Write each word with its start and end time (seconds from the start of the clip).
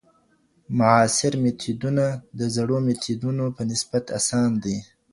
معاصر 0.77 1.33
میتودونه 1.43 2.05
د 2.39 2.41
زړو 2.55 2.77
میتودونو 2.87 3.45
په 3.55 3.61
نسبت 3.71 4.03
اسان 4.17 4.49
دي. 4.63 4.77